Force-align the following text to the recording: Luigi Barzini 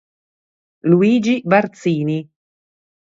Luigi 0.81 1.43
Barzini 1.45 2.25